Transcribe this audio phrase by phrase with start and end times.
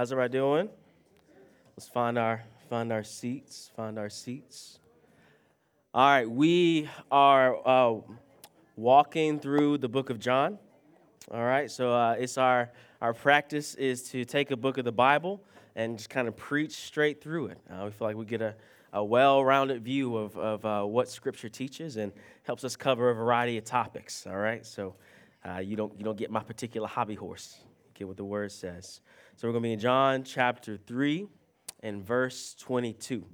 [0.00, 0.70] How's everybody doing?
[1.76, 3.70] Let's find our find our seats.
[3.76, 4.78] Find our seats.
[5.92, 8.00] All right, we are uh,
[8.76, 10.58] walking through the book of John.
[11.30, 12.70] All right, so uh, it's our
[13.02, 15.42] our practice is to take a book of the Bible
[15.76, 17.58] and just kind of preach straight through it.
[17.68, 18.54] Uh, we feel like we get a,
[18.94, 22.10] a well-rounded view of, of uh, what Scripture teaches and
[22.44, 24.26] helps us cover a variety of topics.
[24.26, 24.94] All right, so
[25.46, 27.58] uh, you don't you don't get my particular hobby horse.
[28.04, 29.00] What the Word says.
[29.36, 31.28] So we're going to be in John chapter three
[31.82, 33.24] and verse twenty-two.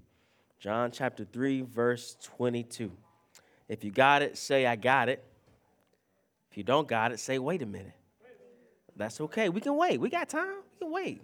[0.59, 2.91] John chapter 3, verse 22.
[3.69, 5.25] If you got it, say, I got it.
[6.51, 7.93] If you don't got it, say, wait a minute.
[8.97, 9.49] That's okay.
[9.49, 10.01] We can wait.
[10.01, 10.57] We got time.
[10.73, 11.23] We can wait.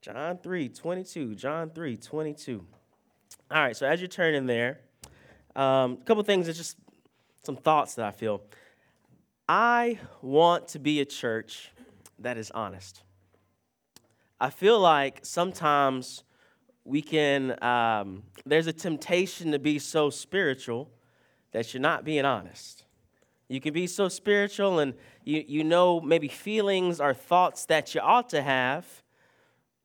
[0.00, 1.34] John 3, 22.
[1.34, 2.64] John 3, 22.
[3.50, 4.80] All right, so as you're turning there,
[5.54, 6.78] um, a couple things, it's just
[7.42, 8.42] some thoughts that I feel.
[9.46, 11.71] I want to be a church
[12.22, 13.02] that is honest.
[14.40, 16.24] I feel like sometimes
[16.84, 20.90] we can, um, there's a temptation to be so spiritual
[21.52, 22.84] that you're not being honest.
[23.48, 28.00] You can be so spiritual and you, you know maybe feelings or thoughts that you
[28.00, 28.86] ought to have,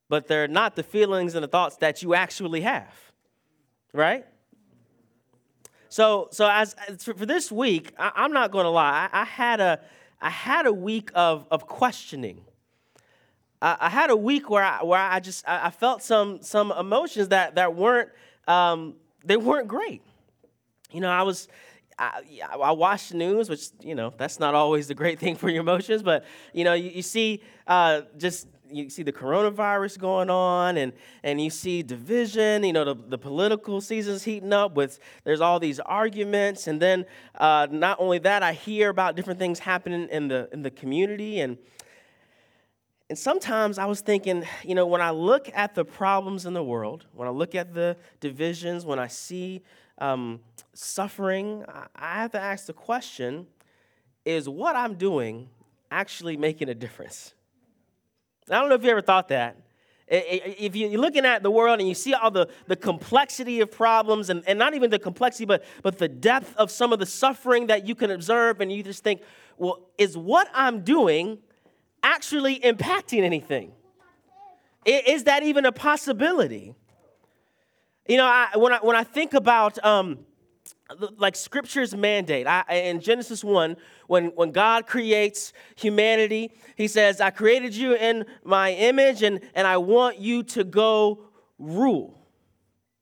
[0.10, 2.96] but they're not the feelings and the thoughts that you actually have,
[3.94, 4.26] right?
[5.90, 9.10] So, so as, for this week, I, am not going to lie.
[9.12, 9.80] I, I, had a,
[10.20, 12.42] I had a week of, of questioning.
[13.62, 16.72] I, I had a week where I, where I just I, I felt some some
[16.72, 18.10] emotions that that weren't
[18.48, 20.02] um, they weren't great.
[20.92, 21.48] You know, I was
[22.00, 25.50] I, I, watch the news, which you know that's not always the great thing for
[25.50, 30.30] your emotions, but you know you, you see uh, just you see the coronavirus going
[30.30, 32.64] on, and and you see division.
[32.64, 37.06] You know the, the political season's heating up with there's all these arguments, and then
[37.36, 41.40] uh, not only that, I hear about different things happening in the in the community,
[41.40, 41.58] and
[43.10, 46.64] and sometimes I was thinking, you know, when I look at the problems in the
[46.64, 49.62] world, when I look at the divisions, when I see
[50.00, 50.42] um,
[50.74, 51.64] suffering,
[51.96, 53.48] I have to ask the question
[54.26, 55.50] is what I'm doing
[55.90, 57.34] actually making a difference?
[58.50, 59.58] I don't know if you ever thought that.
[60.10, 64.30] If you're looking at the world and you see all the, the complexity of problems,
[64.30, 67.68] and, and not even the complexity, but, but the depth of some of the suffering
[67.68, 69.22] that you can observe, and you just think,
[69.58, 71.40] well, is what I'm doing
[72.04, 73.74] actually impacting anything?
[74.86, 76.74] Is that even a possibility?
[78.08, 80.20] You know, I, when, I, when I think about um,
[81.18, 83.76] like scripture's mandate, I, in Genesis 1,
[84.08, 89.68] when, when God creates humanity, he says, I created you in my image and, and
[89.68, 91.20] I want you to go
[91.60, 92.18] rule.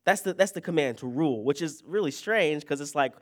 [0.03, 3.13] That's the, that's the command to rule, which is really strange because it's like,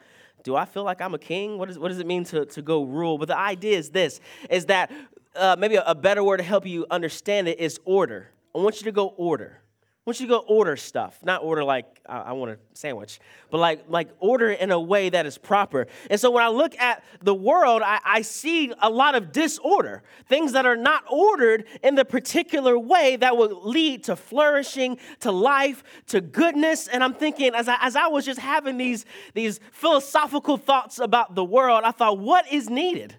[0.44, 1.58] do I feel like I'm a king?
[1.58, 3.18] What, is, what does it mean to, to go rule?
[3.18, 4.92] But the idea is this, is that
[5.36, 8.30] uh, maybe a, a better word to help you understand it is order.
[8.54, 9.63] I want you to go order.
[10.06, 13.60] Want you to go order stuff, not order like I, I want a sandwich, but
[13.60, 15.88] like like order in a way that is proper.
[16.10, 20.04] And so when I look at the world, I, I see a lot of disorder,
[20.28, 25.32] things that are not ordered in the particular way that will lead to flourishing, to
[25.32, 26.90] life, to goodness.
[26.90, 31.34] And I'm thinking, as I, as I was just having these these philosophical thoughts about
[31.34, 33.16] the world, I thought, what is needed?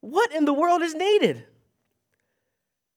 [0.00, 1.46] What in the world is needed?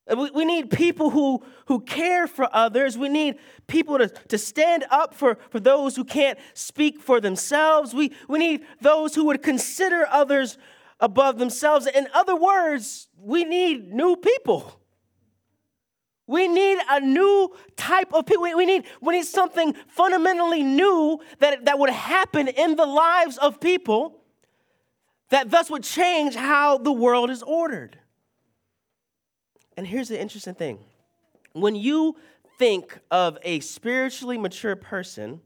[0.08, 2.96] We, need people who, who care for others.
[2.96, 7.92] We need people to, to stand up for, for those who can't speak for themselves.
[7.92, 10.58] We, we need those who would consider others
[11.00, 11.88] above themselves.
[11.88, 14.80] In other words, we need new people.
[16.28, 18.44] We need a new type of people.
[18.44, 23.60] We need, we need something fundamentally new that, that would happen in the lives of
[23.60, 24.20] people
[25.30, 27.98] that thus would change how the world is ordered.
[29.76, 30.78] And here's the interesting thing
[31.52, 32.16] when you
[32.58, 35.40] think of a spiritually mature person,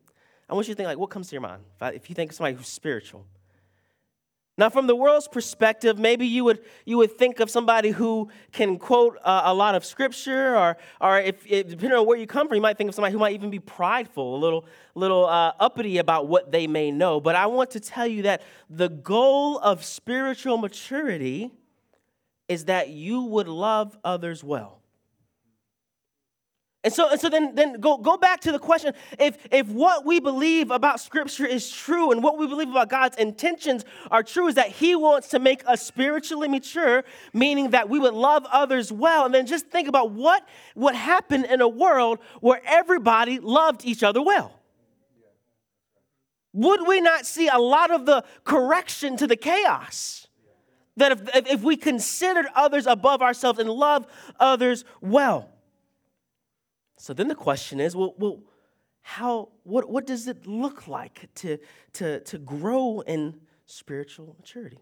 [0.48, 1.62] I want you to think like, what comes to your mind?
[1.80, 3.24] If you think of somebody who's spiritual,
[4.60, 8.76] now, from the world's perspective, maybe you would, you would think of somebody who can
[8.76, 12.56] quote a lot of scripture, or, or if, if, depending on where you come from,
[12.56, 15.96] you might think of somebody who might even be prideful, a little, little uh, uppity
[15.96, 17.22] about what they may know.
[17.22, 21.52] But I want to tell you that the goal of spiritual maturity
[22.50, 24.82] is that you would love others well.
[26.82, 30.04] And so, and so then, then go, go back to the question if, if what
[30.04, 34.48] we believe about Scripture is true and what we believe about God's intentions are true,
[34.48, 38.90] is that He wants to make us spiritually mature, meaning that we would love others
[38.90, 39.26] well.
[39.26, 40.42] And then just think about what
[40.74, 44.58] would happen in a world where everybody loved each other well.
[46.52, 50.26] Would we not see a lot of the correction to the chaos?
[51.00, 54.06] That if, if we considered others above ourselves and love
[54.38, 55.48] others well.
[56.98, 58.42] So then the question is well, well
[59.00, 61.58] how, what, what does it look like to,
[61.94, 64.78] to, to grow in spiritual maturity?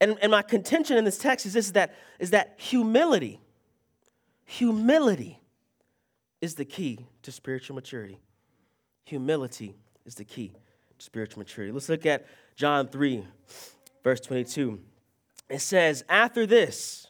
[0.00, 3.40] And, and my contention in this text is this is that, is that humility,
[4.44, 5.40] humility
[6.40, 8.20] is the key to spiritual maturity.
[9.04, 10.52] Humility is the key
[10.98, 11.72] to spiritual maturity.
[11.72, 13.24] Let's look at John 3,
[14.08, 14.80] verse 22.
[15.50, 17.08] It says, After this,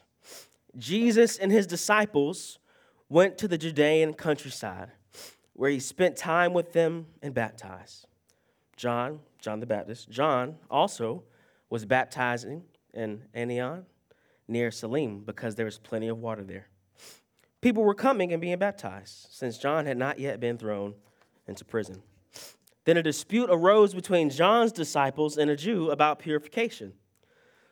[0.77, 2.59] Jesus and his disciples
[3.07, 4.91] went to the Judean countryside
[5.53, 8.05] where he spent time with them and baptized.
[8.75, 11.23] John, John the Baptist, John also
[11.69, 12.63] was baptizing
[12.93, 13.85] in Aenon
[14.49, 16.67] near Salim because there was plenty of water there.
[17.61, 20.95] People were coming and being baptized since John had not yet been thrown
[21.47, 22.01] into prison.
[22.85, 26.93] Then a dispute arose between John's disciples and a Jew about purification.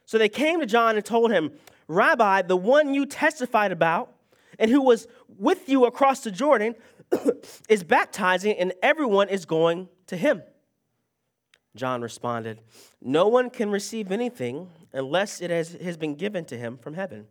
[0.05, 1.51] So they came to John and told him,
[1.87, 4.13] Rabbi, the one you testified about
[4.59, 6.75] and who was with you across the Jordan
[7.69, 10.43] is baptizing, and everyone is going to him.
[11.75, 12.59] John responded,
[13.01, 17.27] No one can receive anything unless it has, has been given to him from heaven.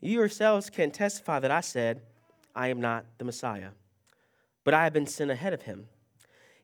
[0.00, 2.02] You yourselves can testify that I said,
[2.54, 3.70] I am not the Messiah,
[4.64, 5.86] but I have been sent ahead of him.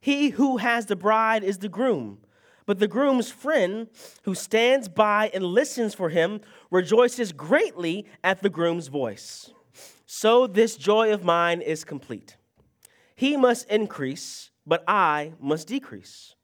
[0.03, 2.19] He who has the bride is the groom,
[2.67, 3.87] but the groom's friend
[4.25, 6.41] who stands by and listens for him
[6.73, 9.53] rejoices greatly at the groom's voice.
[10.05, 12.37] So this joy of mine is complete.
[13.15, 16.35] He must increase, but I must decrease.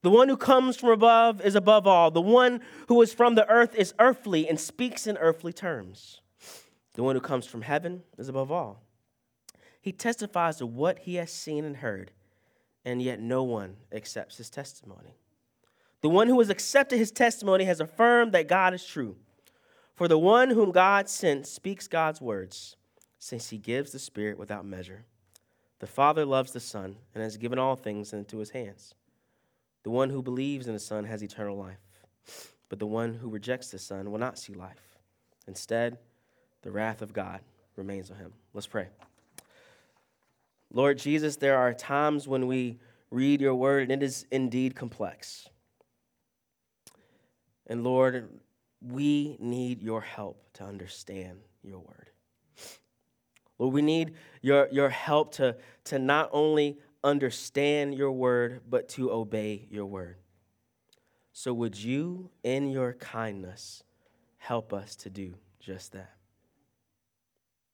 [0.00, 2.10] The one who comes from above is above all.
[2.10, 6.22] The one who is from the earth is earthly and speaks in earthly terms.
[6.94, 8.80] The one who comes from heaven is above all.
[9.82, 12.12] He testifies to what he has seen and heard,
[12.86, 15.16] and yet no one accepts his testimony.
[16.02, 19.16] The one who has accepted his testimony has affirmed that God is true.
[19.96, 22.76] For the one whom God sent speaks God's words
[23.18, 25.04] since he gives the Spirit without measure.
[25.80, 28.94] The Father loves the Son and has given all things into his hands.
[29.82, 31.78] The one who believes in the Son has eternal life,
[32.68, 34.98] but the one who rejects the Son will not see life.
[35.48, 35.98] Instead,
[36.62, 37.40] the wrath of God
[37.74, 38.32] remains on him.
[38.54, 38.88] Let's pray.
[40.72, 42.78] Lord Jesus, there are times when we
[43.10, 45.48] read your word and it is indeed complex.
[47.66, 48.28] And Lord,
[48.80, 52.10] we need your help to understand your word.
[53.58, 59.10] Lord, we need your, your help to, to not only understand your word, but to
[59.10, 60.16] obey your word.
[61.32, 63.82] So, would you, in your kindness,
[64.38, 66.12] help us to do just that?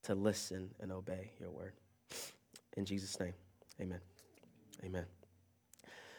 [0.04, 1.74] To listen and obey your word.
[2.76, 3.34] In Jesus' name,
[3.80, 4.00] amen.
[4.84, 5.04] Amen.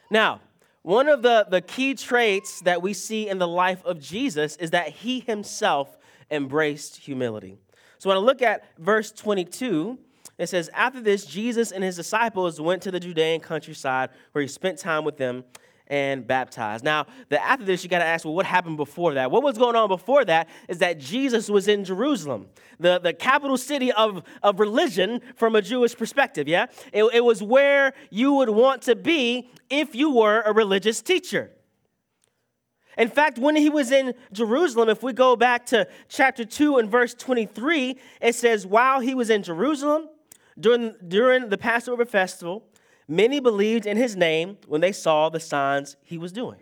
[0.09, 0.41] Now,
[0.83, 4.71] one of the, the key traits that we see in the life of Jesus is
[4.71, 5.97] that he himself
[6.29, 7.57] embraced humility.
[7.99, 9.97] So when I look at verse 22,
[10.37, 14.47] it says, After this, Jesus and his disciples went to the Judean countryside where he
[14.47, 15.45] spent time with them
[15.87, 16.83] and baptized.
[16.83, 19.31] Now, the, after this, you got to ask, well, what happened before that?
[19.31, 22.47] What was going on before that is that Jesus was in Jerusalem,
[22.79, 26.67] the, the capital city of, of religion from a Jewish perspective, yeah?
[26.91, 31.51] It, it was where you would want to be if you were a religious teacher.
[32.97, 36.89] In fact, when he was in Jerusalem, if we go back to chapter 2 and
[36.89, 40.09] verse 23, it says, While he was in Jerusalem
[40.59, 42.63] during, during the Passover festival,
[43.07, 46.59] many believed in his name when they saw the signs he was doing.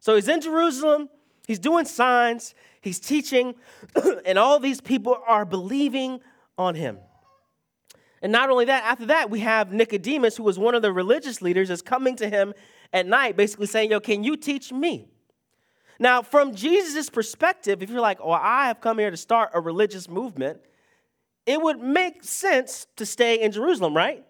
[0.00, 1.08] So he's in Jerusalem,
[1.46, 3.54] he's doing signs, he's teaching,
[4.26, 6.20] and all these people are believing
[6.58, 6.98] on him.
[8.22, 11.42] And not only that, after that, we have Nicodemus, who was one of the religious
[11.42, 12.54] leaders, is coming to him
[12.92, 15.08] at night, basically saying, Yo, can you teach me?
[15.98, 19.60] Now, from Jesus' perspective, if you're like, oh, I have come here to start a
[19.60, 20.60] religious movement,
[21.46, 24.24] it would make sense to stay in Jerusalem, right?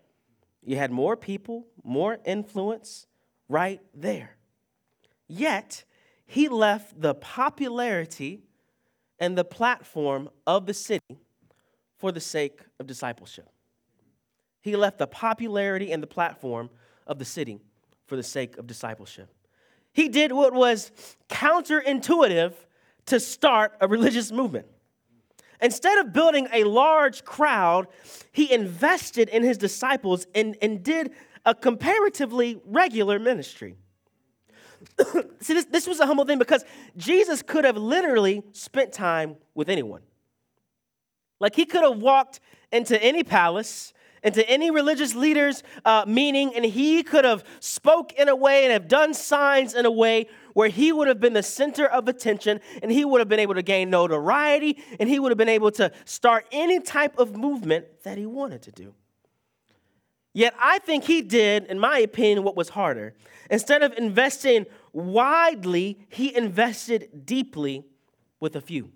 [0.65, 3.07] You had more people, more influence
[3.49, 4.37] right there.
[5.29, 5.85] Yet,
[6.27, 8.43] he left the popularity
[9.19, 11.19] and the platform of the city
[11.99, 13.49] for the sake of discipleship.
[14.61, 16.71] He left the popularity and the platform
[17.07, 17.61] of the city
[18.07, 19.29] for the sake of discipleship
[19.95, 20.91] he did what was
[21.31, 22.53] counterintuitive
[23.07, 24.67] to start a religious movement.
[25.65, 27.89] Instead of building a large crowd,
[28.33, 31.11] he invested in his disciples and, and did
[31.47, 33.75] a comparatively regular ministry.
[35.41, 36.67] See, this, this was a humble thing because
[36.99, 40.03] Jesus could have literally spent time with anyone.
[41.41, 42.41] Like he could have walked
[42.71, 43.95] into any palace
[44.25, 48.73] into any religious leader's uh, meeting, and he could have spoke in a way and
[48.73, 52.61] have done signs in a way where he would have been the center of attention
[52.83, 55.71] and he would have been able to gain notoriety and he would have been able
[55.73, 58.95] to start any type of movement that he wanted to do.
[60.33, 63.15] Yet I think he did, in my opinion, what was harder.
[63.51, 67.85] Instead of investing widely, he invested deeply
[68.41, 68.91] with a few.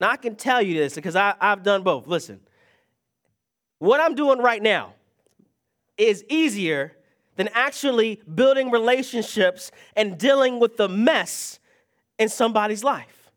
[0.00, 2.06] Now, I can tell you this because I, have done both.
[2.06, 2.40] Listen,
[3.78, 4.94] what I'm doing right now
[5.96, 6.96] is easier
[7.36, 11.58] than actually building relationships and dealing with the mess
[12.18, 13.30] in somebody's life.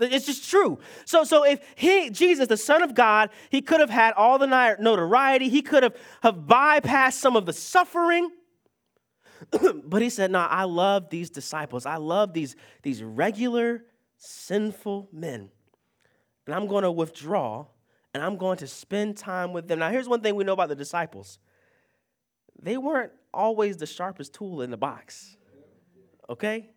[0.00, 0.78] It's just true.
[1.04, 4.46] So, so if he, Jesus, the Son of God, he could have had all the
[4.46, 8.30] notoriety, he could have, have bypassed some of the suffering.
[9.84, 11.84] but he said, No, I love these disciples.
[11.84, 13.84] I love these, these regular,
[14.18, 15.50] sinful men.
[16.46, 17.66] And I'm going to withdraw
[18.14, 19.80] and I'm going to spend time with them.
[19.80, 21.38] Now, here's one thing we know about the disciples
[22.60, 25.36] they weren't always the sharpest tool in the box.
[26.28, 26.70] Okay?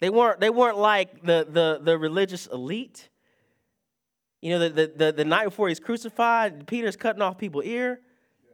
[0.00, 3.08] They weren't, they weren't like the, the, the religious elite.
[4.40, 8.00] You know, the, the, the, night before he's crucified, Peter's cutting off people's ear.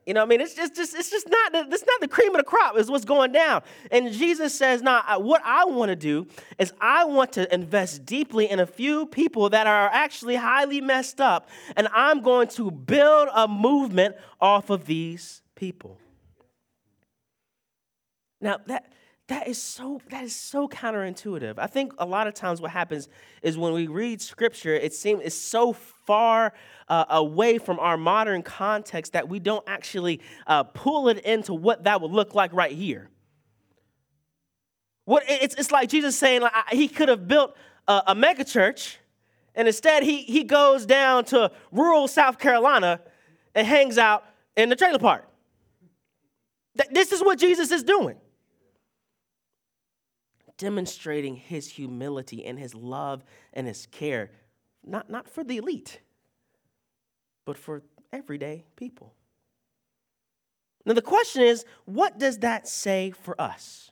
[0.05, 2.31] You know, I mean, it's just, just it's just not the, it's not the cream
[2.31, 2.77] of the crop.
[2.77, 3.63] Is what's going down.
[3.91, 8.07] And Jesus says, "Now, nah, what I want to do is I want to invest
[8.07, 12.71] deeply in a few people that are actually highly messed up, and I'm going to
[12.71, 15.99] build a movement off of these people."
[18.47, 18.93] Now that
[19.27, 21.55] that is so that is so counterintuitive.
[21.59, 23.09] I think a lot of times what happens
[23.43, 26.53] is when we read scripture, it seems it's so far
[26.89, 31.83] uh, away from our modern context that we don't actually uh, pull it into what
[31.85, 33.11] that would look like right here.
[35.07, 37.57] What it's, it's like Jesus saying like, he could have built
[37.89, 39.01] a, a mega church,
[39.57, 43.01] and instead he he goes down to rural South Carolina
[43.57, 44.25] and hangs out
[44.57, 45.29] in the trailer park.
[46.93, 48.19] This is what Jesus is doing
[50.59, 54.31] demonstrating his humility and his love and his care,
[54.85, 56.01] not, not for the elite,
[57.45, 57.83] but for
[58.13, 59.15] everyday people.
[60.85, 63.91] Now, the question is what does that say for us?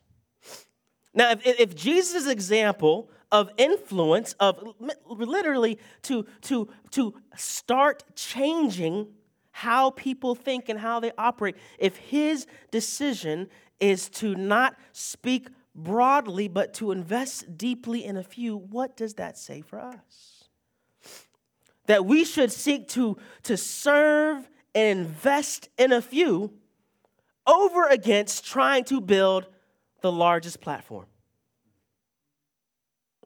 [1.12, 4.62] Now, if, if Jesus' example of influence, of
[5.06, 9.09] literally to, to, to start changing
[9.50, 13.49] how people think and how they operate, if his decision
[13.80, 19.36] is to not speak broadly, but to invest deeply in a few, what does that
[19.36, 20.44] say for us?
[21.86, 26.52] That we should seek to, to serve and invest in a few
[27.46, 29.46] over against trying to build
[30.00, 31.06] the largest platform.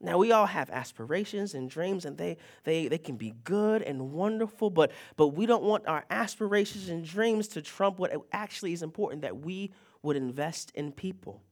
[0.00, 4.12] Now, we all have aspirations and dreams, and they, they, they can be good and
[4.12, 8.82] wonderful, but, but we don't want our aspirations and dreams to trump what actually is
[8.82, 11.42] important that we would invest in people.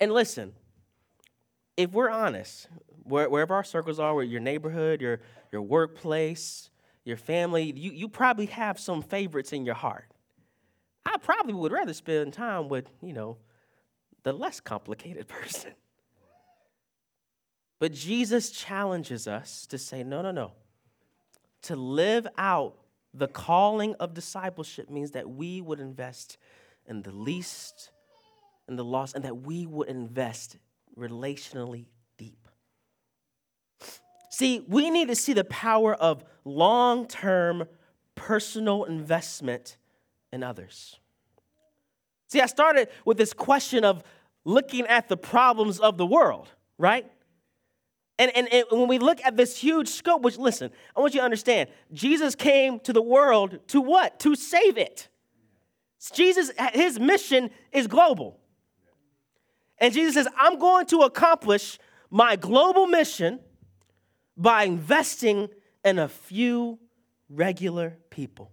[0.00, 0.52] And listen,
[1.76, 2.68] if we're honest,
[3.04, 5.20] wherever our circles are, your neighborhood, your,
[5.52, 6.70] your workplace,
[7.04, 10.06] your family, you, you probably have some favorites in your heart.
[11.06, 13.38] I probably would rather spend time with, you know,
[14.24, 15.72] the less complicated person.
[17.78, 20.52] But Jesus challenges us to say, no, no, no.
[21.62, 22.76] To live out
[23.14, 26.38] the calling of discipleship means that we would invest
[26.86, 27.90] in the least
[28.68, 30.58] and the lost, and that we would invest
[30.96, 32.48] relationally deep.
[34.30, 37.64] See, we need to see the power of long term
[38.14, 39.76] personal investment
[40.32, 40.98] in others.
[42.28, 44.02] See, I started with this question of
[44.44, 47.10] looking at the problems of the world, right?
[48.18, 51.20] And, and, and, when we look at this huge scope, which listen, I want you
[51.20, 54.18] to understand, Jesus came to the world to what?
[54.20, 55.08] To save it.
[56.12, 58.38] Jesus, his mission is global.
[59.80, 61.78] And Jesus says, I'm going to accomplish
[62.10, 63.40] my global mission
[64.36, 65.48] by investing
[65.84, 66.78] in a few
[67.28, 68.52] regular people.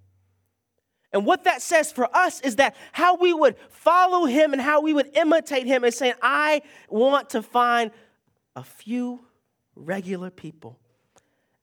[1.14, 4.82] And what that says for us is that how we would follow him and how
[4.82, 7.92] we would imitate him is saying, I want to find
[8.56, 9.22] a few
[9.76, 10.78] regular people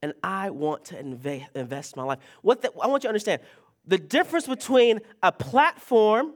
[0.01, 2.19] and I want to invest my life.
[2.41, 3.43] What the, I want you to understand
[3.87, 6.35] the difference between a platform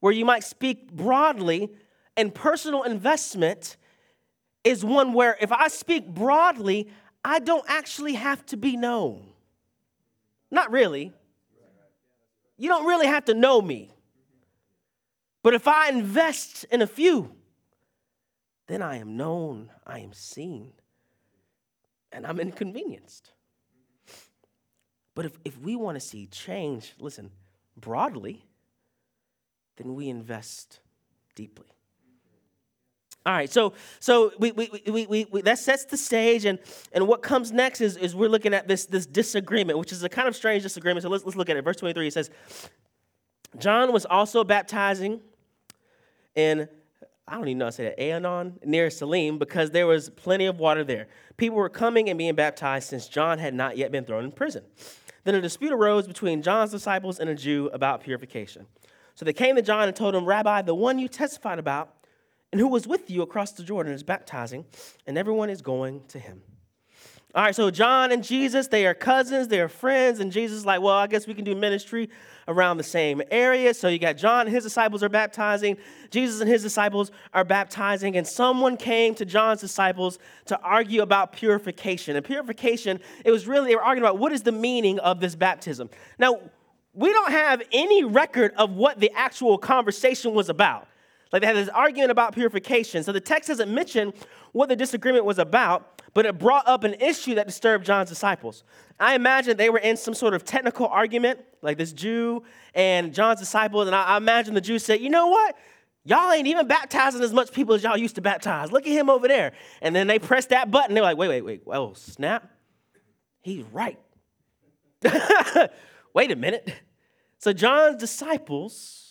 [0.00, 1.70] where you might speak broadly
[2.20, 3.78] and personal investment
[4.62, 6.88] is one where if I speak broadly,
[7.24, 9.26] I don't actually have to be known.
[10.50, 11.12] Not really.
[12.58, 13.90] You don't really have to know me.
[15.42, 17.34] But if I invest in a few,
[18.66, 20.72] then I am known, I am seen,
[22.12, 23.32] and I'm inconvenienced.
[25.14, 27.30] But if, if we want to see change, listen,
[27.78, 28.44] broadly,
[29.76, 30.80] then we invest
[31.34, 31.66] deeply.
[33.26, 36.58] All right, so so we, we, we, we, we, that sets the stage, and,
[36.92, 40.08] and what comes next is, is we're looking at this, this disagreement, which is a
[40.08, 41.02] kind of strange disagreement.
[41.02, 41.62] So let's, let's look at it.
[41.62, 42.30] Verse 23, it says,
[43.58, 45.20] John was also baptizing
[46.34, 46.66] in,
[47.28, 50.46] I don't even know how to say that, Aenon, near Salim, because there was plenty
[50.46, 51.08] of water there.
[51.36, 54.64] People were coming and being baptized since John had not yet been thrown in prison.
[55.24, 58.66] Then a dispute arose between John's disciples and a Jew about purification.
[59.14, 61.94] So they came to John and told him, Rabbi, the one you testified about,
[62.52, 64.64] and who was with you across the Jordan is baptizing,
[65.06, 66.42] and everyone is going to him.
[67.32, 70.66] All right, so John and Jesus, they are cousins, they are friends, and Jesus is
[70.66, 72.10] like, well, I guess we can do ministry
[72.48, 73.72] around the same area.
[73.72, 75.76] So you got John and his disciples are baptizing,
[76.10, 81.32] Jesus and his disciples are baptizing, and someone came to John's disciples to argue about
[81.32, 82.16] purification.
[82.16, 85.36] And purification, it was really, they were arguing about what is the meaning of this
[85.36, 85.88] baptism.
[86.18, 86.40] Now,
[86.94, 90.88] we don't have any record of what the actual conversation was about.
[91.32, 93.04] Like they had this argument about purification.
[93.04, 94.12] So the text doesn't mention
[94.52, 98.64] what the disagreement was about, but it brought up an issue that disturbed John's disciples.
[98.98, 102.42] I imagine they were in some sort of technical argument, like this Jew
[102.74, 103.86] and John's disciples.
[103.86, 105.56] And I, I imagine the Jew said, You know what?
[106.04, 108.72] Y'all ain't even baptizing as much people as y'all used to baptize.
[108.72, 109.52] Look at him over there.
[109.82, 110.94] And then they press that button.
[110.94, 111.62] They're like, Wait, wait, wait.
[111.66, 112.50] Oh, snap.
[113.42, 113.98] He's right.
[116.14, 116.74] wait a minute.
[117.38, 119.09] So John's disciples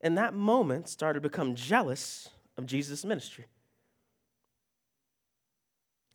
[0.00, 3.46] in that moment started to become jealous of Jesus' ministry.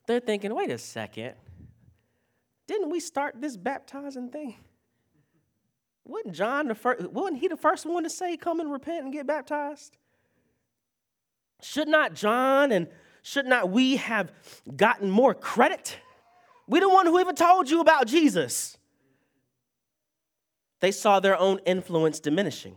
[0.08, 1.34] They're thinking, wait a second,
[2.68, 4.56] didn't we start this baptizing thing?
[6.06, 9.14] Wasn't John the first, wasn't he the first one to say, come and repent and
[9.14, 9.98] get baptized?
[11.62, 12.88] Should not John and
[13.22, 14.34] should not we have
[14.76, 15.98] gotten more credit?
[16.68, 18.78] We the one who even told you about Jesus.
[20.82, 22.76] They saw their own influence diminishing.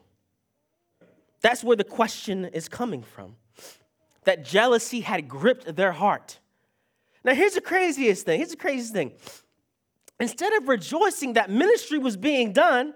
[1.41, 3.37] That's where the question is coming from.
[4.25, 6.41] That jealousy had gripped their heart.
[7.25, 8.39] Now, here's the craziest thing.
[8.39, 9.13] Here's the craziest thing.
[10.19, 12.95] Instead of rejoicing that ministry was being done,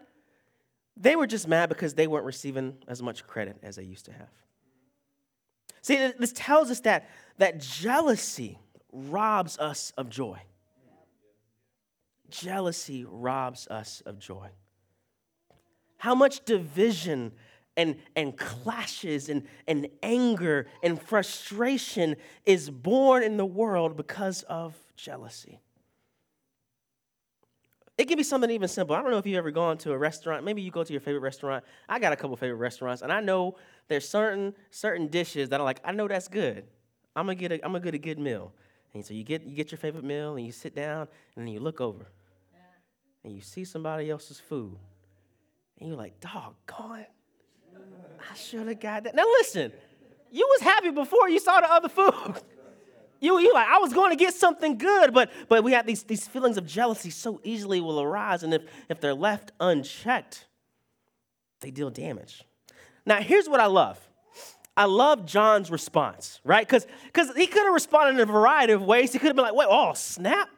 [0.96, 4.12] they were just mad because they weren't receiving as much credit as they used to
[4.12, 4.28] have.
[5.82, 8.58] See, this tells us that, that jealousy
[8.92, 10.38] robs us of joy.
[12.28, 14.48] Jealousy robs us of joy.
[15.96, 17.32] How much division
[17.80, 22.14] and, and clashes and, and anger and frustration
[22.44, 25.60] is born in the world because of jealousy.
[27.96, 28.94] It can be something even simple.
[28.94, 30.44] I don't know if you've ever gone to a restaurant.
[30.44, 31.64] Maybe you go to your favorite restaurant.
[31.88, 33.56] I got a couple favorite restaurants, and I know
[33.88, 36.64] there's certain certain dishes that I'm like, I know that's good.
[37.16, 38.52] I'm gonna get a I'm gonna get a good meal.
[38.92, 41.48] And so you get you get your favorite meal, and you sit down, and then
[41.48, 42.06] you look over,
[43.24, 44.78] and you see somebody else's food,
[45.78, 47.06] and you're like, doggone
[48.30, 49.14] I should have got that.
[49.14, 49.72] Now listen,
[50.30, 52.12] you was happy before you saw the other food.
[53.22, 56.04] You, you like, I was going to get something good, but but we have these,
[56.04, 60.46] these feelings of jealousy so easily will arise, and if, if they're left unchecked,
[61.60, 62.44] they deal damage.
[63.04, 63.98] Now, here's what I love.
[64.76, 66.66] I love John's response, right?
[66.66, 69.12] Because because he could have responded in a variety of ways.
[69.12, 70.48] He could have been like, wait, oh, snap.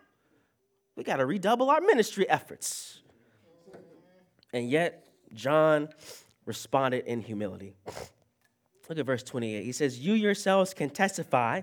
[0.95, 3.01] We got to redouble our ministry efforts.
[4.53, 5.89] And yet, John
[6.45, 7.75] responded in humility.
[8.89, 9.65] Look at verse 28.
[9.65, 11.63] He says, You yourselves can testify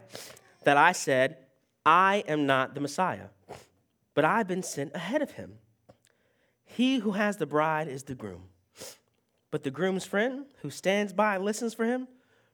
[0.63, 1.37] that I said,
[1.85, 3.27] I am not the Messiah,
[4.13, 5.59] but I've been sent ahead of him.
[6.65, 8.43] He who has the bride is the groom.
[9.51, 12.07] But the groom's friend, who stands by and listens for him,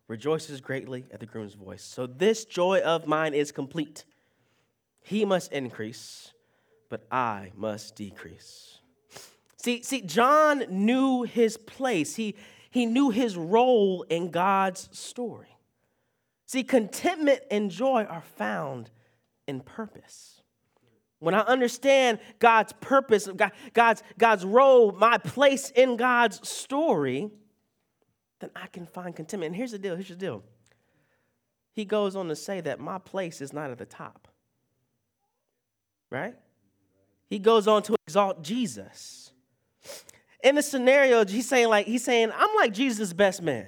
[0.07, 1.83] rejoices greatly at the groom's voice.
[1.83, 4.05] So this joy of mine is complete.
[5.01, 6.31] He must increase,
[6.89, 8.74] but I must decrease.
[9.65, 12.17] See, see, John knew his place.
[12.17, 12.35] He,
[12.69, 15.57] he knew his role in God's story.
[16.45, 18.91] See, contentment and joy are found
[19.47, 20.43] in purpose.
[21.17, 23.27] When I understand God's purpose,
[23.73, 27.31] God's, God's role, my place in God's story,
[28.41, 29.47] then I can find contentment.
[29.47, 30.43] And here's the deal here's the deal.
[31.73, 34.27] He goes on to say that my place is not at the top.
[36.11, 36.35] Right?
[37.25, 39.31] He goes on to exalt Jesus
[40.43, 43.67] in the scenario, he's saying like he's saying I'm like Jesus' best man.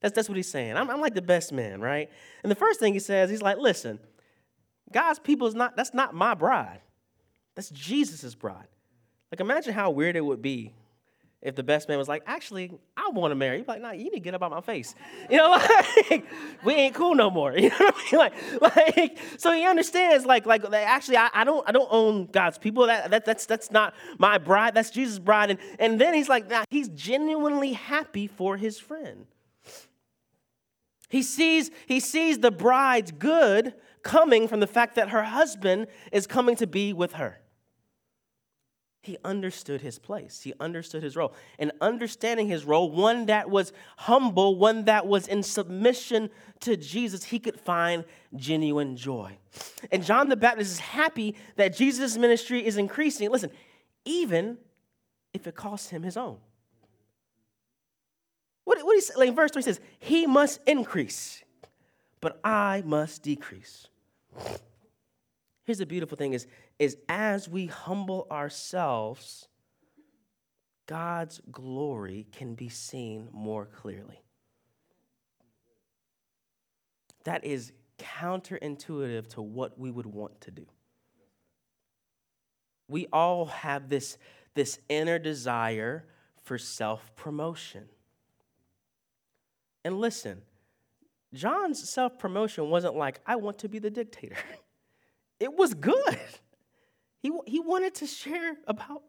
[0.00, 0.76] That's that's what he's saying.
[0.76, 2.10] I'm, I'm like the best man, right?
[2.42, 3.98] And the first thing he says, he's like, listen,
[4.92, 6.80] God's people is not that's not my bride.
[7.54, 8.68] That's Jesus' bride.
[9.32, 10.74] Like imagine how weird it would be
[11.46, 13.58] if the best man was like, actually, I want to marry.
[13.58, 14.94] You'd be like, nah, you need to get up out my face.
[15.30, 15.50] You know,
[16.10, 16.24] like,
[16.64, 17.52] we ain't cool no more.
[17.56, 18.18] You know what I mean?
[18.60, 22.58] Like, like so he understands, like, like actually, I, I don't I don't own God's
[22.58, 22.86] people.
[22.86, 25.50] That, that that's that's not my bride, that's Jesus' bride.
[25.50, 29.26] And, and then he's like, nah, he's genuinely happy for his friend.
[31.08, 36.26] He sees, he sees the bride's good coming from the fact that her husband is
[36.26, 37.38] coming to be with her.
[39.06, 40.42] He understood his place.
[40.42, 41.32] He understood his role.
[41.60, 46.28] And understanding his role, one that was humble, one that was in submission
[46.60, 49.38] to Jesus, he could find genuine joy.
[49.92, 53.30] And John the Baptist is happy that Jesus' ministry is increasing.
[53.30, 53.52] Listen,
[54.04, 54.58] even
[55.32, 56.38] if it costs him his own.
[58.64, 61.44] What, what he like verse 3 says, He must increase,
[62.20, 63.86] but I must decrease.
[65.66, 66.46] Here's the beautiful thing is,
[66.78, 69.48] is as we humble ourselves,
[70.86, 74.22] God's glory can be seen more clearly.
[77.24, 80.66] That is counterintuitive to what we would want to do.
[82.86, 84.18] We all have this,
[84.54, 86.04] this inner desire
[86.44, 87.88] for self promotion.
[89.84, 90.42] And listen,
[91.34, 94.36] John's self promotion wasn't like, I want to be the dictator.
[95.40, 96.18] It was good.
[97.22, 99.02] He, he wanted to share about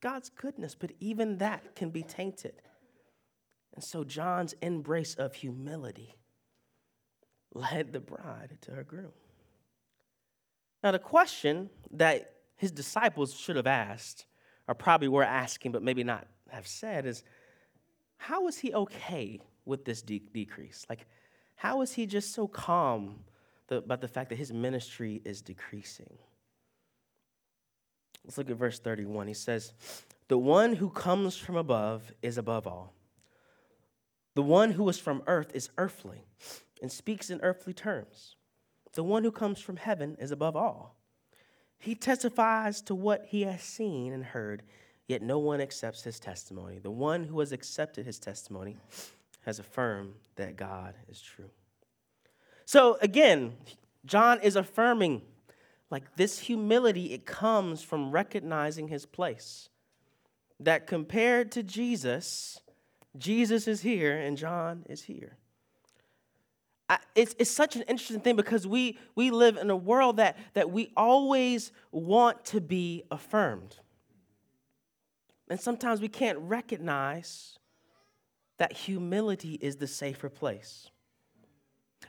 [0.00, 2.54] God's goodness, but even that can be tainted.
[3.74, 6.16] And so John's embrace of humility
[7.54, 9.12] led the bride to her groom.
[10.82, 14.26] Now, the question that his disciples should have asked,
[14.66, 17.22] or probably were asking, but maybe not have said, is
[18.16, 20.84] how is he okay with this de- decrease?
[20.88, 21.06] Like,
[21.54, 23.20] how is he just so calm
[23.72, 26.18] the, about the fact that his ministry is decreasing?
[28.24, 29.28] Let's look at verse 31.
[29.28, 29.72] He says,
[30.28, 32.92] The one who comes from above is above all.
[34.34, 36.24] The one who is from earth is earthly
[36.80, 38.36] and speaks in earthly terms.
[38.92, 40.96] The one who comes from heaven is above all.
[41.78, 44.62] He testifies to what he has seen and heard,
[45.08, 46.78] yet no one accepts his testimony.
[46.78, 48.76] The one who has accepted his testimony
[49.44, 51.50] has affirmed that God is true.
[52.72, 53.52] So again,
[54.06, 55.20] John is affirming
[55.90, 59.68] like this humility, it comes from recognizing his place.
[60.58, 62.62] That compared to Jesus,
[63.18, 65.36] Jesus is here and John is here.
[66.88, 70.38] I, it's, it's such an interesting thing because we, we live in a world that,
[70.54, 73.76] that we always want to be affirmed.
[75.50, 77.58] And sometimes we can't recognize
[78.56, 80.88] that humility is the safer place.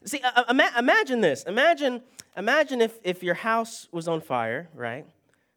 [0.06, 1.44] See, uh, uh imagine this.
[1.44, 2.02] Imagine,
[2.36, 5.06] imagine if, if your house was on fire, right?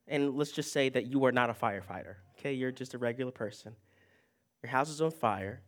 [0.08, 2.52] And let's just say that you are not a firefighter, okay?
[2.52, 3.74] You're just a regular person.
[4.62, 5.60] Your house is on fire,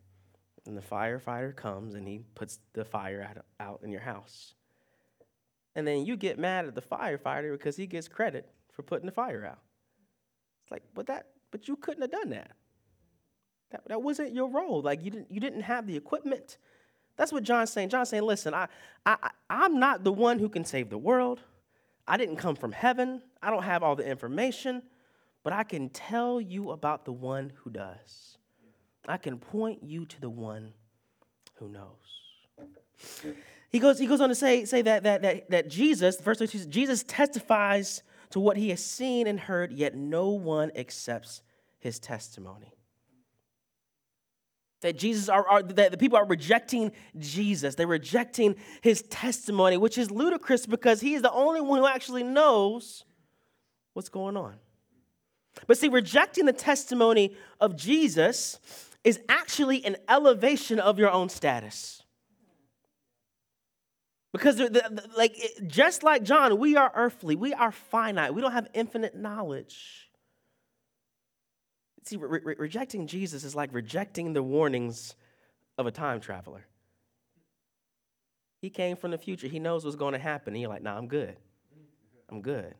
[0.65, 4.53] and the firefighter comes and he puts the fire out, out in your house.
[5.75, 9.11] And then you get mad at the firefighter because he gets credit for putting the
[9.11, 9.59] fire out.
[10.63, 12.51] It's like, but that, but you couldn't have done that.
[13.71, 14.81] That, that wasn't your role.
[14.81, 16.57] Like you didn't, you didn't have the equipment.
[17.19, 17.89] That's what John's saying.
[17.89, 18.69] John's saying, listen, I,
[19.05, 21.41] I, I'm not the one who can save the world.
[22.07, 23.21] I didn't come from heaven.
[23.43, 24.81] I don't have all the information,
[25.43, 28.37] but I can tell you about the one who does.
[29.05, 30.71] I can point you to the one
[31.55, 33.35] who knows.
[33.69, 36.67] He goes, he goes on to say, say that, that, that, that Jesus, verse 32,
[36.67, 41.41] Jesus testifies to what he has seen and heard, yet no one accepts
[41.79, 42.78] his testimony.
[44.81, 47.75] That Jesus are, are, that the people are rejecting Jesus.
[47.75, 52.23] They're rejecting his testimony, which is ludicrous because he is the only one who actually
[52.23, 53.03] knows
[53.93, 54.55] what's going on.
[55.67, 58.59] But see, rejecting the testimony of Jesus
[59.03, 62.03] is actually an elevation of your own status.
[64.31, 68.51] Because, the, the, like, just like John, we are earthly, we are finite, we don't
[68.51, 70.08] have infinite knowledge.
[72.03, 75.15] See, re- re- rejecting Jesus is like rejecting the warnings
[75.77, 76.65] of a time traveler.
[78.61, 79.47] He came from the future.
[79.47, 80.53] He knows what's going to happen.
[80.53, 81.37] And you're like, nah, I'm good.
[82.29, 82.75] I'm good.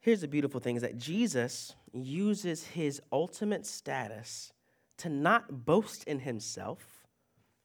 [0.00, 4.52] Here's the beautiful thing is that Jesus uses his ultimate status
[4.98, 7.06] to not boast in himself,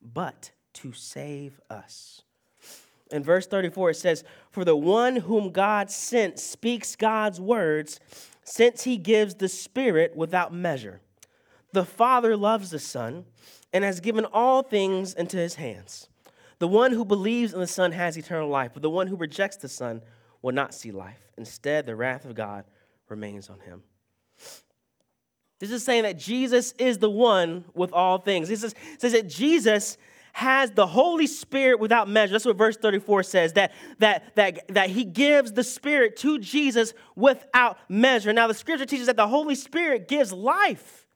[0.02, 2.22] but to save us.
[3.10, 8.00] In verse 34, it says, For the one whom God sent speaks God's words
[8.48, 11.02] since he gives the Spirit without measure.
[11.74, 13.26] The Father loves the Son
[13.74, 16.08] and has given all things into his hands.
[16.60, 19.58] The one who believes in the Son has eternal life, but the one who rejects
[19.58, 20.02] the Son
[20.42, 21.30] will not see life.
[21.38, 22.64] Instead, the wrath of God
[23.10, 23.84] remains on him.
[25.60, 28.48] This is saying that Jesus is the one with all things.
[28.48, 29.98] This is, says that Jesus
[30.38, 32.34] has the Holy Spirit without measure.
[32.34, 36.93] That's what verse 34 says, that, that, that, that he gives the Spirit to Jesus
[37.15, 38.32] without measure.
[38.32, 41.08] Now, the scripture teaches that the Holy Spirit gives life.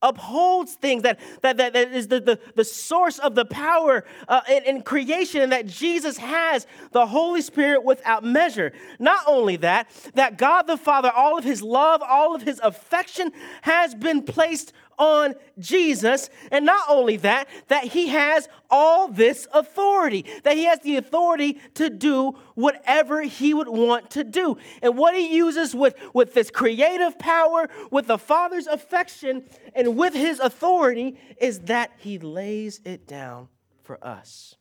[0.00, 4.40] upholds things, that, that, that, that is the, the, the source of the power uh,
[4.48, 8.72] in, in creation, and that Jesus has the Holy Spirit without measure.
[8.98, 13.30] Not only that, that God the Father, all of his love, all of his affection
[13.60, 16.30] has been placed on Jesus.
[16.52, 21.60] And not only that, that he has all this authority, that he has the authority
[21.74, 24.56] to do whatever he would want to do.
[24.80, 30.14] And what he uses with, with this creative power, with the Father's affection, and with
[30.14, 33.48] his authority is that he lays it down
[33.82, 34.54] for us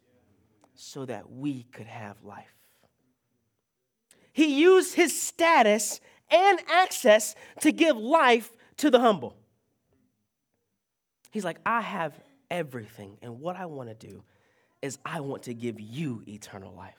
[0.74, 2.56] so that we could have life.
[4.34, 6.02] He used his status
[6.32, 9.36] and access to give life to the humble.
[11.32, 14.24] He's like, I have everything, and what I want to do
[14.82, 16.96] is I want to give you eternal life.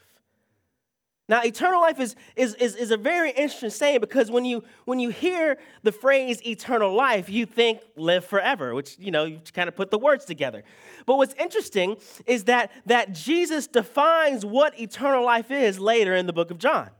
[1.29, 4.99] Now, eternal life is, is, is, is, a very interesting saying because when you, when
[4.99, 9.68] you hear the phrase eternal life, you think live forever, which, you know, you kind
[9.68, 10.64] of put the words together.
[11.07, 16.33] But what's interesting is that, that Jesus defines what eternal life is later in the
[16.33, 16.90] book of John.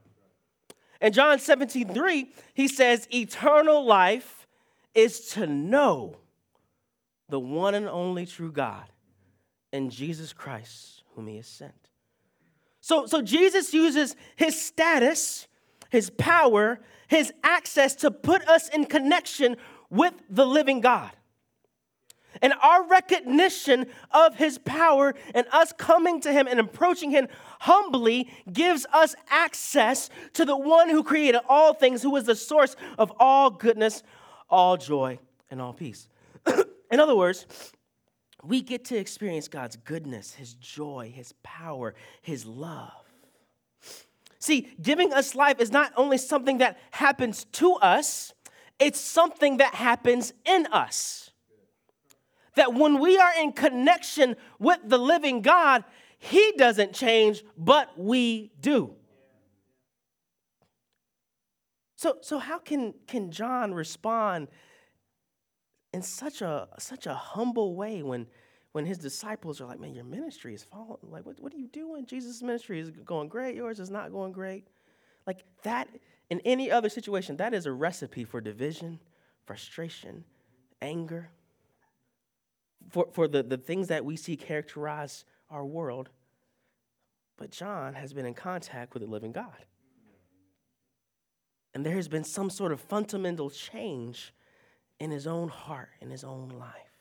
[1.01, 4.47] In John 17, 3, he says, Eternal life
[4.95, 6.17] is to know
[7.33, 8.85] the one and only true God
[9.73, 11.73] and Jesus Christ, whom he has sent.
[12.83, 15.49] So, so Jesus uses his status,
[15.89, 19.57] his power, his access to put us in connection
[19.89, 21.11] with the living God.
[22.43, 27.29] And our recognition of his power and us coming to him and approaching him
[27.61, 32.77] humbly gives us access to the one who created all things, who is the source
[32.99, 34.03] of all goodness,
[34.51, 35.19] all joy,
[35.51, 36.11] and all peace.
[36.93, 37.47] In other words,
[38.45, 42.93] we get to experience God's goodness, His joy, His power, His love.
[44.39, 48.35] See, giving us life is not only something that happens to us,
[48.79, 51.31] it's something that happens in us.
[52.57, 55.85] That when we are in connection with the living God,
[56.19, 58.95] He doesn't change, but we do.
[61.97, 64.49] So, so how can, can John respond
[65.93, 68.27] in such a such a humble way when
[68.73, 71.11] when his disciples are like, man, your ministry is falling.
[71.11, 72.07] Like, what, what are you doing?
[72.07, 73.55] Jesus' ministry is going great.
[73.55, 74.67] Yours is not going great.
[75.27, 75.89] Like that,
[76.31, 78.99] in any other situation, that is a recipe for division,
[79.45, 80.25] frustration,
[80.81, 81.31] anger,
[82.91, 86.09] for, for the, the things that we see characterize our world.
[87.37, 89.67] But John has been in contact with the living God.
[91.75, 94.33] And there has been some sort of fundamental change
[95.03, 96.93] in his own heart, in his own life.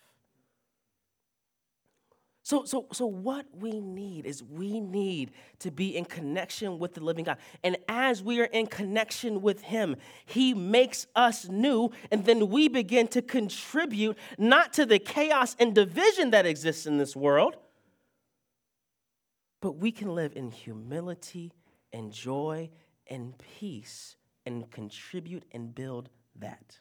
[2.42, 7.02] So, so, so what we need is we need to be in connection with the
[7.02, 7.38] living God.
[7.64, 12.68] And as we are in connection with Him, He makes us new, and then we
[12.68, 17.56] begin to contribute not to the chaos and division that exists in this world,
[19.62, 21.54] but we can live in humility
[21.94, 22.72] and joy
[23.08, 26.10] and peace and contribute and build
[26.40, 26.80] that.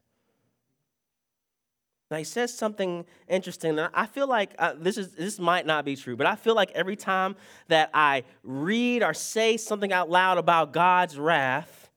[2.11, 5.85] Now he says something interesting, and I feel like uh, this is this might not
[5.85, 7.37] be true, but I feel like every time
[7.68, 11.88] that I read or say something out loud about God's wrath,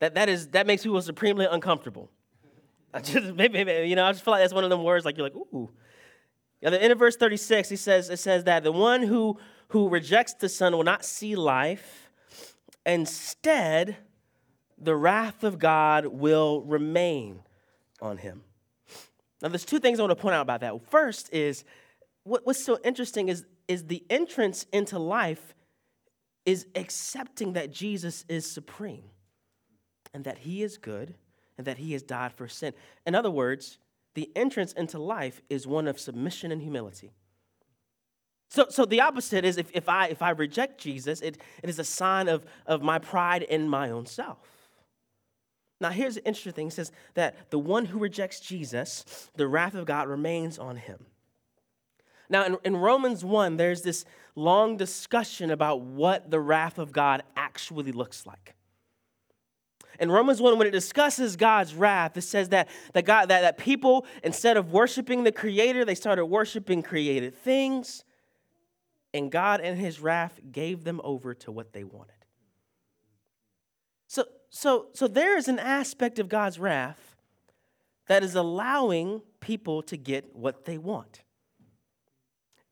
[0.00, 2.10] that that is that makes people supremely uncomfortable.
[2.92, 5.04] I just maybe, maybe you know I just feel like that's one of them words
[5.04, 5.70] like you're like ooh.
[6.60, 9.88] Yeah, the end of verse 36, he says it says that the one who who
[9.88, 12.10] rejects the Son will not see life.
[12.84, 13.96] Instead,
[14.78, 17.40] the wrath of God will remain
[18.00, 18.42] on him.
[19.42, 20.88] Now, there's two things I want to point out about that.
[20.90, 21.64] First is
[22.24, 25.54] what, what's so interesting is, is the entrance into life
[26.44, 29.04] is accepting that Jesus is supreme
[30.14, 31.14] and that he is good
[31.58, 32.72] and that he has died for sin.
[33.04, 33.78] In other words,
[34.14, 37.12] the entrance into life is one of submission and humility.
[38.48, 41.78] So, so the opposite is if, if, I, if I reject Jesus, it, it is
[41.78, 44.38] a sign of, of my pride in my own self.
[45.80, 46.66] Now, here's the interesting thing.
[46.68, 51.06] It says that the one who rejects Jesus, the wrath of God remains on him.
[52.28, 57.22] Now, in, in, Romans 1, there's this long discussion about what the wrath of God
[57.36, 58.54] actually looks like.
[60.00, 63.58] In Romans 1, when it discusses God's wrath, it says that, that, God, that, that
[63.58, 68.04] people, instead of worshiping the Creator, they started worshiping created things,
[69.14, 72.12] and God, in His wrath, gave them over to what they wanted.
[74.08, 77.16] So, so, so there is an aspect of God's wrath
[78.06, 81.22] that is allowing people to get what they want.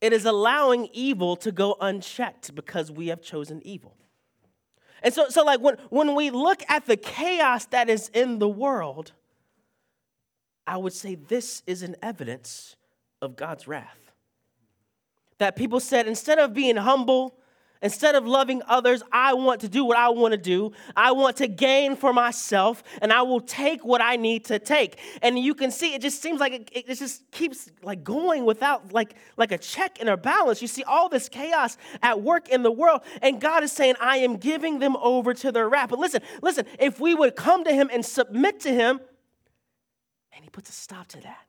[0.01, 3.95] It is allowing evil to go unchecked because we have chosen evil.
[5.01, 8.49] And so, so like when, when we look at the chaos that is in the
[8.49, 9.13] world,
[10.67, 12.75] I would say this is an evidence
[13.21, 14.11] of God's wrath.
[15.37, 17.35] That people said, instead of being humble,
[17.81, 20.71] Instead of loving others, I want to do what I want to do.
[20.95, 24.97] I want to gain for myself, and I will take what I need to take.
[25.21, 28.93] And you can see it just seems like it, it just keeps like going without
[28.93, 30.61] like, like a check and a balance.
[30.61, 34.17] You see all this chaos at work in the world, and God is saying, I
[34.17, 35.89] am giving them over to their wrath.
[35.89, 39.01] But listen, listen, if we would come to Him and submit to Him,
[40.33, 41.45] and He puts a stop to that.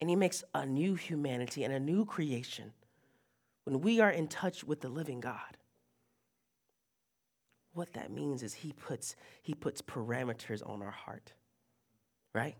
[0.00, 2.72] And He makes a new humanity and a new creation
[3.70, 5.56] when we are in touch with the living God,
[7.72, 11.32] what that means is he puts, he puts parameters on our heart,
[12.34, 12.56] right?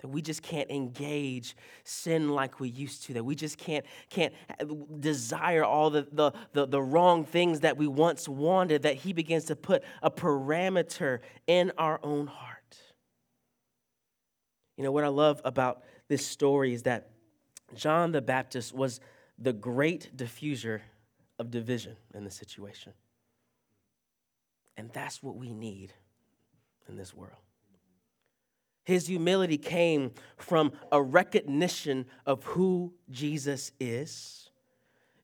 [0.00, 4.34] That we just can't engage sin like we used to, that we just can't, can't
[5.00, 9.46] desire all the, the, the, the wrong things that we once wanted, that he begins
[9.46, 12.76] to put a parameter in our own heart.
[14.76, 17.08] You know, what I love about this story is that
[17.74, 19.00] John the Baptist was
[19.38, 20.80] the great diffuser
[21.38, 22.92] of division in the situation.
[24.76, 25.92] And that's what we need
[26.88, 27.38] in this world.
[28.84, 34.50] His humility came from a recognition of who Jesus is.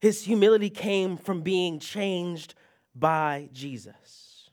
[0.00, 2.54] His humility came from being changed
[2.94, 4.50] by Jesus.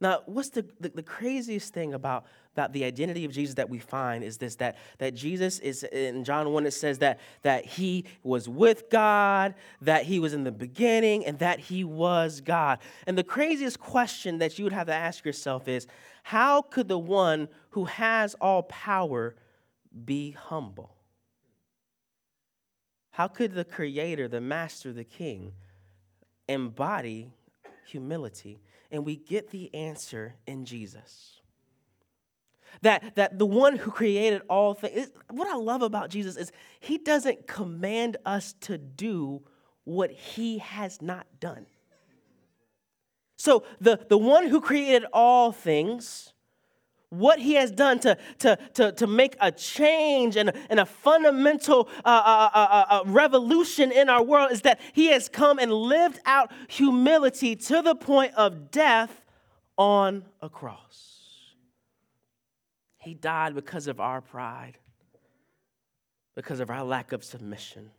[0.00, 3.78] Now, what's the, the, the, craziest thing about, about the identity of Jesus that we
[3.78, 8.04] find is this that, that Jesus is, in John 1, it says that, that he
[8.22, 12.78] was with God, that he was in the beginning, and that he was God.
[13.06, 15.86] And the craziest question that you would have to ask yourself is
[16.22, 19.36] how could the one who has all power
[20.04, 20.94] be humble?
[23.10, 25.52] How could the creator, the master, the king
[26.48, 27.32] embody
[27.86, 28.60] humility?
[28.90, 31.37] and we get the answer in Jesus.
[32.82, 36.98] That, that the one who created all things, what I love about Jesus is he
[36.98, 39.42] doesn't command us to do
[39.84, 41.66] what he has not done.
[43.36, 46.32] So the, the one who created all things,
[47.10, 51.88] what he has done to, to, to, to make a change and, and a fundamental
[52.04, 56.20] uh, uh, uh, uh, revolution in our world is that he has come and lived
[56.26, 59.24] out humility to the point of death
[59.78, 61.17] on a cross.
[63.08, 64.76] He died because of our pride,
[66.34, 67.90] because of our lack of submission,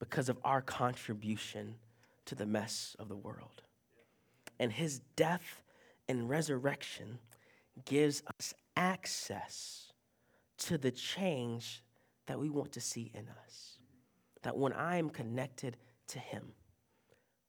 [0.00, 1.76] because of our contribution
[2.24, 3.62] to the mess of the world.
[4.58, 5.62] And his death
[6.08, 7.20] and resurrection
[7.84, 9.92] gives us access
[10.58, 11.84] to the change
[12.26, 13.78] that we want to see in us.
[14.42, 15.76] That when I am connected
[16.08, 16.52] to Him,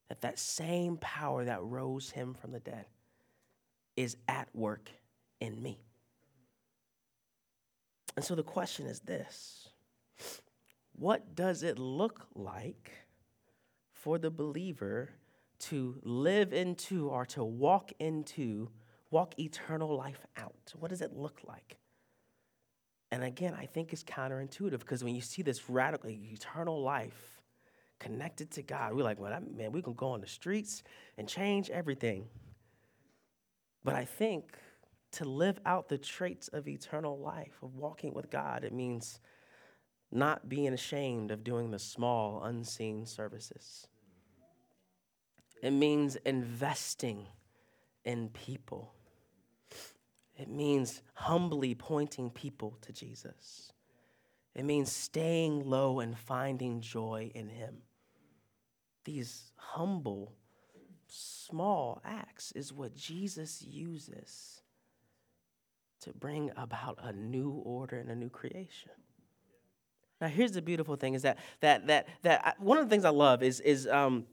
[0.10, 2.86] that that same power that rose Him from the dead
[3.96, 4.92] is at work
[5.42, 5.80] in me.
[8.16, 9.70] And so the question is this
[10.94, 12.92] What does it look like
[13.92, 15.10] for the believer
[15.58, 18.70] to live into or to walk into?
[19.16, 20.74] walk eternal life out?
[20.78, 21.78] What does it look like?
[23.12, 27.42] And again, I think it's counterintuitive because when you see this radical eternal life
[27.98, 30.84] connected to God, we're like, well, man, we can go on the streets
[31.18, 32.26] and change everything.
[33.86, 34.58] But I think
[35.16, 39.20] to live out the traits of eternal life, of walking with God, it means
[40.12, 43.88] not being ashamed of doing the small, unseen services.
[45.62, 47.28] It means investing
[48.04, 48.94] in people.
[50.38, 53.72] It means humbly pointing people to Jesus.
[54.54, 57.78] It means staying low and finding joy in Him.
[59.06, 60.34] These humble,
[61.08, 64.62] small acts is what Jesus uses
[66.06, 68.92] to bring about a new order and a new creation.
[70.22, 73.06] Now, here's the beautiful thing: is that that that that I, one of the things
[73.06, 74.26] I love is is um,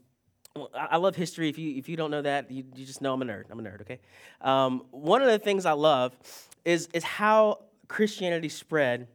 [0.74, 1.48] I love history.
[1.48, 3.44] If you if you don't know that, you, you just know I'm a nerd.
[3.50, 3.80] I'm a nerd.
[3.82, 4.00] Okay.
[4.40, 6.16] Um, one of the things I love
[6.64, 9.08] is is how Christianity spread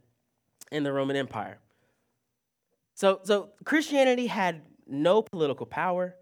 [0.71, 1.59] in the Roman Empire.
[2.95, 6.15] So so Christianity had no political power.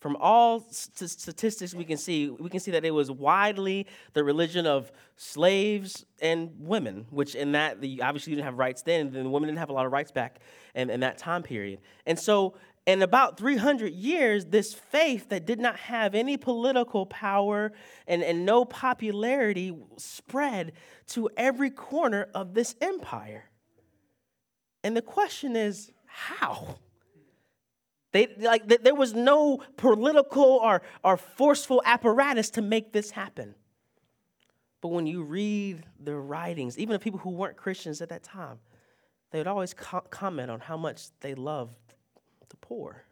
[0.00, 4.22] From all st- statistics we can see, we can see that it was widely the
[4.22, 9.08] religion of slaves and women, which in that the, obviously you didn't have rights then,
[9.08, 10.40] and the women didn't have a lot of rights back
[10.74, 11.80] in, in that time period.
[12.06, 12.54] And so
[12.86, 17.72] in about 300 years, this faith that did not have any political power
[18.06, 20.72] and, and no popularity spread
[21.08, 23.50] to every corner of this empire.
[24.82, 26.78] And the question is, how?
[28.18, 33.54] They, like, there was no political or, or forceful apparatus to make this happen.
[34.80, 38.58] But when you read the writings, even of people who weren't Christians at that time,
[39.30, 41.76] they would always co- comment on how much they loved
[42.48, 43.04] the poor,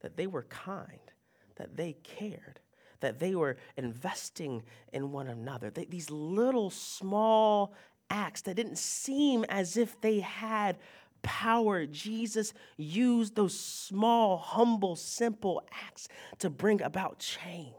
[0.00, 1.10] that they were kind,
[1.56, 2.60] that they cared,
[3.00, 5.70] that they were investing in one another.
[5.70, 7.74] They, these little small
[8.10, 10.78] acts that didn't seem as if they had
[11.26, 11.84] power.
[11.84, 16.08] Jesus used those small, humble, simple acts
[16.38, 17.74] to bring about change.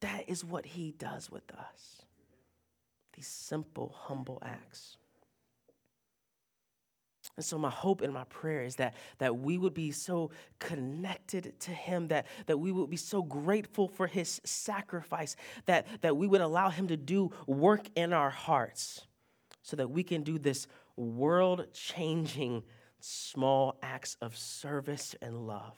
[0.00, 2.02] That is what he does with us.
[3.14, 4.96] These simple, humble acts.
[7.36, 11.58] And so my hope and my prayer is that, that we would be so connected
[11.60, 15.34] to him, that, that we would be so grateful for his sacrifice,
[15.66, 19.06] that, that we would allow him to do work in our hearts
[19.62, 20.66] so that we can do this
[20.96, 22.62] world changing
[23.00, 25.76] small acts of service and love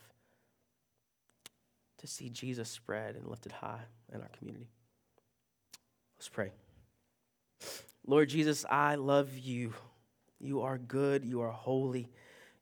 [1.99, 3.81] to see Jesus spread and lifted high
[4.13, 4.69] in our community.
[6.19, 6.51] Let's pray.
[8.07, 9.73] Lord Jesus, I love you.
[10.41, 12.11] You are good, you are holy,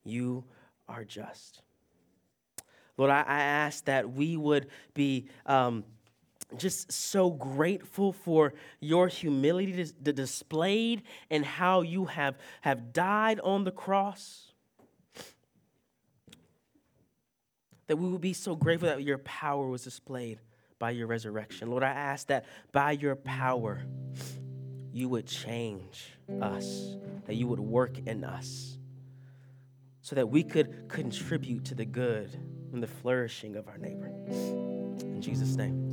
[0.05, 0.45] you
[0.89, 1.63] are just.
[2.97, 5.85] Lord, I, I ask that we would be um,
[6.57, 13.65] just so grateful for your humility dis- displayed and how you have, have died on
[13.65, 14.53] the cross.
[17.87, 20.39] That we would be so grateful that your power was displayed
[20.79, 21.71] by your resurrection.
[21.71, 23.83] Lord, I ask that by your power,
[24.93, 26.97] you would change us,
[27.27, 28.79] that you would work in us,
[30.01, 32.37] so that we could contribute to the good
[32.73, 34.11] and the flourishing of our neighbor.
[35.01, 35.92] In Jesus' name.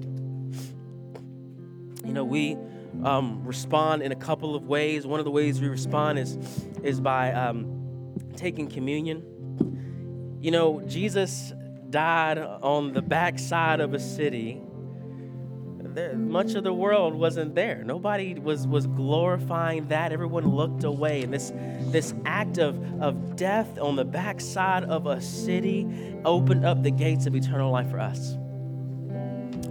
[2.05, 2.57] You know, we
[3.03, 5.05] um, respond in a couple of ways.
[5.05, 6.37] One of the ways we respond is,
[6.83, 10.37] is by um, taking communion.
[10.41, 11.53] You know, Jesus
[11.89, 14.61] died on the backside of a city
[15.99, 17.83] there, much of the world wasn't there.
[17.83, 20.11] Nobody was, was glorifying that.
[20.11, 21.23] Everyone looked away.
[21.23, 21.51] And this,
[21.91, 25.87] this act of, of death on the backside of a city
[26.25, 28.37] opened up the gates of eternal life for us.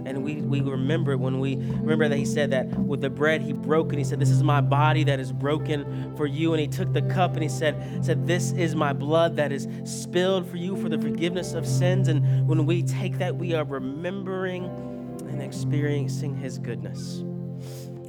[0.09, 3.53] And we, we remember when we remember that he said that with the bread he
[3.53, 6.53] broke and he said, This is my body that is broken for you.
[6.53, 9.67] And he took the cup and he said, said, This is my blood that is
[9.83, 12.07] spilled for you for the forgiveness of sins.
[12.07, 14.65] And when we take that, we are remembering
[15.29, 17.23] and experiencing His goodness.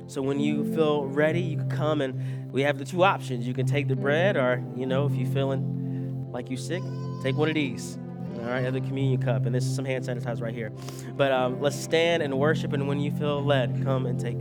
[0.07, 3.47] So when you feel ready, you can come and we have the two options.
[3.47, 6.83] You can take the bread, or, you know, if you're feeling like you're sick,
[7.23, 7.99] take one of these.
[8.41, 10.73] All right, have the communion cup, and this is some hand sanitizer right here.
[11.17, 14.37] But um, let's stand and worship, and when you feel led, come and take